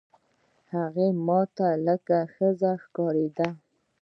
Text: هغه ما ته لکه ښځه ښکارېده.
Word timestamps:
هغه 0.73 1.07
ما 1.27 1.41
ته 1.55 1.67
لکه 1.87 2.17
ښځه 2.33 2.71
ښکارېده. 2.83 3.47